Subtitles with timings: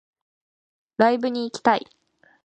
[0.97, 1.85] ライブに行きたい